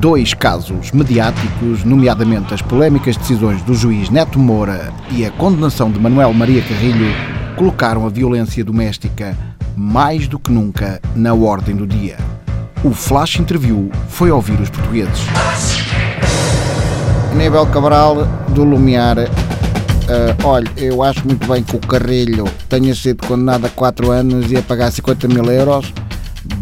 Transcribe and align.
Dois 0.00 0.32
casos 0.32 0.92
mediáticos, 0.92 1.84
nomeadamente 1.84 2.54
as 2.54 2.62
polémicas 2.62 3.18
decisões 3.18 3.60
do 3.64 3.74
juiz 3.74 4.08
Neto 4.08 4.38
Moura 4.38 4.90
e 5.10 5.26
a 5.26 5.30
condenação 5.30 5.90
de 5.90 6.00
Manuel 6.00 6.32
Maria 6.32 6.62
Carrilho, 6.62 7.14
colocaram 7.54 8.06
a 8.06 8.08
violência 8.08 8.64
doméstica 8.64 9.36
mais 9.76 10.26
do 10.26 10.38
que 10.38 10.50
nunca 10.50 11.02
na 11.14 11.34
ordem 11.34 11.76
do 11.76 11.86
dia. 11.86 12.16
O 12.82 12.92
Flash 12.92 13.40
Interview 13.40 13.90
foi 14.08 14.30
ouvir 14.30 14.58
os 14.58 14.70
portugueses. 14.70 15.20
Aníbal 17.32 17.66
Cabral, 17.66 18.26
do 18.54 18.64
Lumiar. 18.64 19.18
Uh, 19.18 20.44
olha, 20.44 20.70
eu 20.78 21.02
acho 21.02 21.26
muito 21.26 21.46
bem 21.46 21.62
que 21.62 21.76
o 21.76 21.78
Carrilho 21.78 22.44
tenha 22.70 22.94
sido 22.94 23.26
condenado 23.26 23.66
a 23.66 23.68
4 23.68 24.10
anos 24.10 24.50
e 24.50 24.56
a 24.56 24.62
pagar 24.62 24.90
50 24.90 25.28
mil 25.28 25.44
euros. 25.44 25.92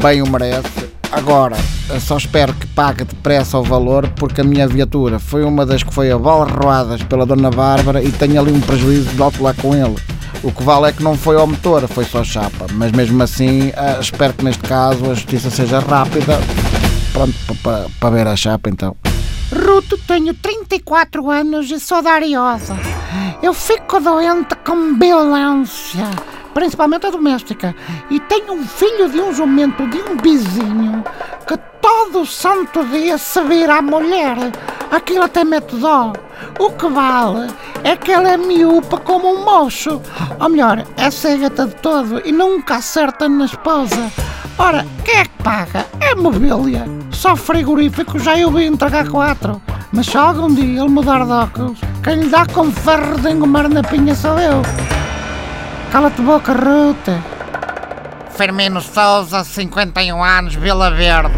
Bem 0.03 0.23
o 0.23 0.29
merece. 0.29 0.98
Agora, 1.11 1.57
só 2.01 2.17
espero 2.17 2.53
que 2.55 2.67
pague 2.67 3.05
depressa 3.05 3.59
o 3.59 3.63
valor, 3.63 4.09
porque 4.11 4.43
a 4.43 4.45
minha 4.45 4.69
viatura 4.69 5.19
foi 5.19 5.43
uma 5.43 5.65
das 5.65 5.83
que 5.83 5.93
foi 5.93 6.11
abalroadas 6.11 7.03
pela 7.03 7.25
Dona 7.25 7.51
Bárbara 7.51 8.03
e 8.03 8.13
tenho 8.13 8.41
ali 8.41 8.53
um 8.53 8.61
prejuízo 8.61 9.09
de 9.11 9.23
alto 9.23 9.43
lá 9.43 9.55
com 9.55 9.75
ele. 9.75 9.97
O 10.43 10.53
que 10.53 10.63
vale 10.63 10.89
é 10.89 10.93
que 10.93 11.03
não 11.03 11.17
foi 11.17 11.37
ao 11.37 11.47
motor, 11.47 11.87
foi 11.89 12.05
só 12.05 12.23
chapa. 12.23 12.67
Mas 12.75 12.93
mesmo 12.93 13.23
assim, 13.23 13.69
uh, 13.69 14.01
espero 14.01 14.35
que 14.35 14.45
neste 14.45 14.63
caso 14.63 15.11
a 15.11 15.15
justiça 15.15 15.51
seja 15.51 15.81
rápida. 15.81 16.39
Pronto, 17.13 17.35
para 17.99 18.11
ver 18.11 18.27
a 18.27 18.37
chapa 18.37 18.69
então. 18.69 18.95
Ruto, 19.51 19.97
tenho 20.07 20.35
34 20.35 21.31
anos 21.31 21.71
e 21.71 21.81
sou 21.81 22.03
da 22.03 22.13
Ariosa. 22.13 22.77
Eu 23.43 23.55
fico 23.55 23.99
doente 23.99 24.55
com 24.65 24.99
violência, 24.99 26.07
principalmente 26.59 27.07
a 27.07 27.11
doméstica, 27.11 27.73
e 28.11 28.19
tenho 28.19 28.55
um 28.55 28.67
filho 28.67 29.09
de 29.09 29.21
um 29.21 29.33
jumento 29.33 29.87
de 29.87 29.99
um 29.99 30.17
vizinho 30.17 31.05
que 31.47 31.57
todo 31.81 32.27
santo 32.27 32.85
dia 32.87 33.17
se 33.17 33.41
vira 33.45 33.77
à 33.77 33.83
mulher. 33.83 34.37
Aquilo 34.91 35.23
até 35.23 35.45
mete 35.45 35.77
dó. 35.77 36.13
O 36.59 36.71
que 36.71 36.89
vale 36.89 37.49
é 37.85 37.97
que 37.97 38.11
ela 38.11 38.31
é 38.31 38.37
miúpa 38.37 38.99
como 38.99 39.33
um 39.33 39.45
mocho. 39.45 40.03
Ou 40.41 40.49
melhor, 40.49 40.85
é 40.97 41.11
cega 41.13 41.49
de 41.49 41.73
todo 41.77 42.21
e 42.25 42.33
nunca 42.33 42.77
acerta 42.77 43.29
na 43.29 43.45
esposa. 43.45 44.11
Ora, 44.59 44.85
quem 45.05 45.15
é 45.15 45.25
que 45.27 45.43
paga? 45.45 45.87
É 46.01 46.17
mobília. 46.17 46.85
Só 47.13 47.37
frigorífico 47.37 48.19
já 48.19 48.37
eu 48.37 48.51
vi 48.51 48.65
entregar 48.65 49.09
quatro. 49.09 49.63
Mas 49.93 50.07
só 50.07 50.31
algum 50.31 50.53
dia 50.53 50.81
ele 50.81 50.91
mudar 50.91 51.25
de 51.25 51.31
óculos, 51.31 51.79
quem 52.03 52.17
lhe 52.17 52.29
dá 52.29 52.45
com 52.47 52.73
ferro 52.73 53.21
de 53.21 53.31
engomar 53.31 53.69
na 53.69 53.83
pinha 53.83 54.15
sou 54.17 54.37
eu. 54.41 54.61
Cala-te 55.91 56.21
boca, 56.21 56.53
Ruta. 56.53 57.23
Firmino 58.37 58.81
Souza, 58.81 59.43
51 59.43 60.23
anos, 60.23 60.55
Vila 60.55 60.91
Verde. 60.91 61.33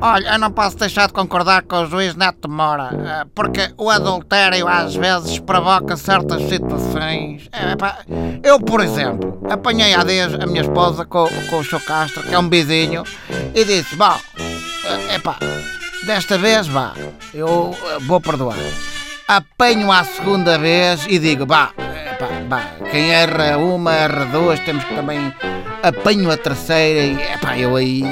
Olha, 0.00 0.34
eu 0.34 0.38
não 0.38 0.50
posso 0.50 0.76
deixar 0.76 1.06
de 1.06 1.14
concordar 1.14 1.62
com 1.62 1.82
o 1.82 1.86
juiz 1.86 2.14
Neto 2.14 2.48
Mora, 2.48 2.90
eh, 2.92 3.26
porque 3.34 3.72
o 3.78 3.88
adultério 3.88 4.68
às 4.68 4.94
vezes 4.94 5.38
provoca 5.38 5.96
certas 5.96 6.42
situações. 6.42 7.48
Eh, 7.50 8.40
eu, 8.44 8.60
por 8.60 8.82
exemplo, 8.82 9.40
apanhei 9.50 9.94
há 9.94 10.04
dias 10.04 10.34
a 10.34 10.46
minha 10.46 10.60
esposa 10.60 11.06
com, 11.06 11.26
com 11.48 11.58
o 11.58 11.64
Sr. 11.64 11.80
Castro, 11.80 12.22
que 12.22 12.34
é 12.34 12.38
um 12.38 12.50
vizinho, 12.50 13.02
e 13.54 13.64
disse: 13.64 13.96
Bom, 13.96 14.16
eh, 14.38 15.14
epá, 15.14 15.36
desta 16.06 16.36
vez, 16.36 16.68
vá, 16.68 16.92
eu 17.32 17.74
vou 18.02 18.20
perdoar. 18.20 18.58
Apanho 19.26 19.90
a 19.90 20.04
segunda 20.04 20.58
vez 20.58 21.06
e 21.08 21.18
digo: 21.18 21.46
Vá, 21.46 21.70
vá, 22.48 22.62
quem 22.90 23.12
erra 23.12 23.58
uma, 23.58 23.94
erra 23.94 24.24
duas, 24.26 24.60
temos 24.60 24.84
que 24.84 24.94
também. 24.94 25.32
Apanho 25.82 26.30
a 26.30 26.36
terceira 26.36 27.00
e, 27.00 27.32
epá, 27.34 27.58
eu 27.58 27.76
aí. 27.76 28.02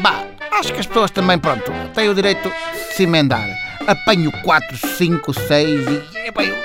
Vá 0.00 0.32
acho 0.62 0.72
que 0.72 0.80
as 0.80 0.86
pessoas 0.86 1.10
também, 1.10 1.38
pronto, 1.38 1.72
têm 1.92 2.08
o 2.08 2.14
direito 2.14 2.48
de 2.48 2.94
se 2.94 3.02
emendar. 3.02 3.48
Apanho 3.86 4.30
4, 4.42 4.76
5, 4.76 5.34
6 5.34 5.86
e. 5.88 6.28
Epá, 6.28 6.44
eu... 6.44 6.56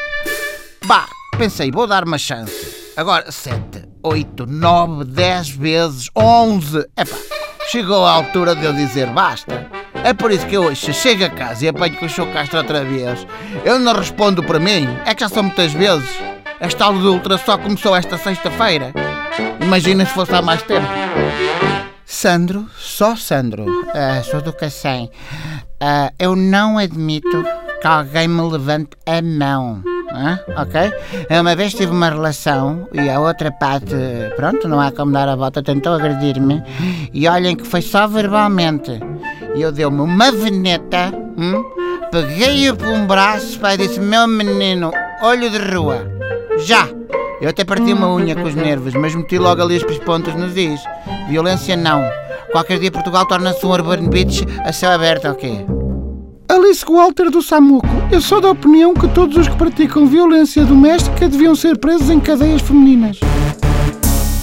Bah, 0.86 1.08
pensei, 1.36 1.72
vou 1.72 1.88
dar 1.88 2.04
uma 2.04 2.20
chance. 2.20 2.94
Agora 2.96 3.32
7, 3.32 3.86
8, 4.04 4.46
9, 4.46 5.04
10 5.06 5.50
vezes, 5.50 6.10
11. 6.16 6.80
Epá, 6.96 7.18
chegou 7.72 8.06
a 8.06 8.12
altura 8.12 8.56
de 8.56 8.66
eu 8.66 8.74
dizer 8.74 9.08
basta. 9.08 9.68
É 10.04 10.14
por 10.14 10.32
isso 10.32 10.46
que 10.46 10.56
eu 10.56 10.64
hoje 10.64 10.94
chego 10.94 11.26
a 11.26 11.30
casa 11.30 11.66
e 11.66 11.68
apanho 11.68 11.96
com 11.98 12.06
o 12.06 12.10
Sr. 12.10 12.32
Castro 12.32 12.60
outra 12.60 12.84
vez. 12.84 13.26
Ele 13.66 13.80
não 13.80 13.94
responde 13.94 14.44
para 14.44 14.60
mim, 14.60 14.88
é 15.06 15.16
que 15.16 15.22
já 15.22 15.30
são 15.30 15.44
muitas 15.44 15.74
vezes. 15.74 16.10
Esta 16.60 16.86
aula 16.86 17.00
de 17.00 17.08
ultra 17.08 17.38
só 17.38 17.58
começou 17.58 17.96
esta 17.96 18.18
sexta-feira. 18.18 18.92
Imagina 19.62 20.06
se 20.06 20.14
fosse 20.14 20.34
há 20.34 20.42
mais 20.42 20.62
tempo. 20.64 20.88
Sandro, 22.04 22.66
só 22.78 23.16
Sandro, 23.16 23.66
uh, 23.66 24.24
sou 24.24 24.42
do 24.42 24.52
Cacém. 24.52 25.12
Uh, 25.82 26.12
eu 26.18 26.36
não 26.36 26.78
admito 26.78 27.44
que 27.80 27.88
alguém 27.88 28.28
me 28.28 28.42
levante 28.42 28.92
a 29.06 29.22
mão. 29.22 29.84
Uh, 29.86 30.62
ok? 30.62 30.92
Uma 31.40 31.56
vez 31.56 31.74
tive 31.74 31.92
uma 31.92 32.10
relação 32.10 32.88
e 32.92 33.08
a 33.08 33.20
outra 33.20 33.52
parte, 33.52 33.94
pronto, 34.36 34.68
não 34.68 34.80
há 34.80 34.92
como 34.92 35.12
dar 35.12 35.30
a 35.30 35.36
volta, 35.36 35.62
tentou 35.62 35.94
agredir-me. 35.94 36.64
E 37.14 37.28
olhem 37.28 37.56
que 37.56 37.68
foi 37.68 37.82
só 37.84 38.08
verbalmente. 38.08 39.00
E 39.54 39.62
eu 39.62 39.72
dei-me 39.72 40.02
uma 40.02 40.32
veneta, 40.32 41.12
hum, 41.38 41.64
peguei-o 42.10 42.76
por 42.76 42.88
um 42.88 43.06
braço 43.06 43.60
e 43.74 43.78
disse: 43.78 44.00
Meu 44.00 44.28
menino, 44.28 44.92
olho 45.22 45.50
de 45.50 45.58
rua, 45.58 46.17
já! 46.60 46.88
Eu 47.40 47.50
até 47.50 47.64
parti 47.64 47.94
uma 47.94 48.12
unha 48.14 48.36
com 48.36 48.44
os 48.44 48.56
nervos, 48.56 48.94
mas 48.96 49.14
meti 49.14 49.38
logo 49.38 49.62
ali 49.62 49.76
as 49.76 50.00
pontas 50.00 50.34
nos 50.36 50.58
is. 50.58 50.82
Violência 51.30 51.78
não. 51.78 52.04
Qualquer 52.52 52.80
dia 52.80 52.92
Portugal 52.92 53.28
torna-se 53.28 53.66
um 53.66 53.70
urban 53.70 54.10
beach 54.10 54.46
a 54.64 54.74
céu 54.74 54.92
aberto, 54.92 55.28
ok? 55.28 55.66
Alice 56.50 56.84
Walter 56.86 57.30
do 57.30 57.42
Samuco. 57.42 57.88
Eu 58.12 58.22
sou 58.22 58.42
da 58.42 58.50
opinião 58.50 58.94
que 58.94 59.08
todos 59.10 59.38
os 59.38 59.48
que 59.48 59.56
praticam 59.56 60.08
violência 60.08 60.64
doméstica 60.66 61.28
deviam 61.28 61.54
ser 61.54 61.78
presos 61.78 62.10
em 62.10 62.20
cadeias 62.20 62.62
femininas. 62.62 63.20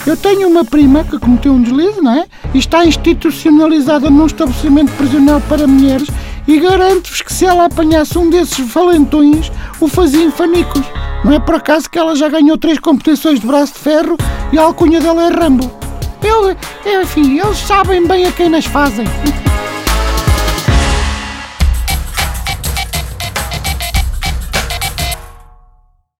Eu 0.06 0.16
tenho 0.16 0.48
uma 0.48 0.64
prima 0.64 1.02
que 1.02 1.18
cometeu 1.18 1.52
um 1.52 1.62
deslize, 1.62 2.00
não 2.00 2.12
é? 2.12 2.26
E 2.52 2.58
está 2.58 2.84
institucionalizada 2.84 4.10
num 4.10 4.26
estabelecimento 4.26 4.92
prisional 4.92 5.40
para 5.48 5.66
mulheres 5.66 6.08
e 6.46 6.60
garanto-vos 6.60 7.22
que 7.22 7.32
se 7.32 7.46
ela 7.46 7.64
apanhasse 7.64 8.18
um 8.18 8.28
desses 8.28 8.70
valentões, 8.70 9.50
o 9.80 9.88
fazia 9.88 10.24
em 10.24 10.30
fanicos. 10.30 10.82
Não 11.24 11.32
é 11.32 11.38
por 11.38 11.54
acaso 11.54 11.88
que 11.88 11.98
ela 11.98 12.14
já 12.14 12.28
ganhou 12.28 12.58
três 12.58 12.78
competições 12.78 13.40
de 13.40 13.46
braço 13.46 13.72
de 13.72 13.78
ferro 13.78 14.16
e 14.52 14.58
a 14.58 14.62
alcunha 14.62 15.00
dela 15.00 15.24
é 15.24 15.28
Rambo. 15.28 15.70
Eu, 16.22 16.54
enfim, 17.02 17.40
eles 17.40 17.58
sabem 17.58 18.06
bem 18.06 18.26
a 18.26 18.32
quem 18.32 18.50
nas 18.50 18.66
fazem. 18.66 19.06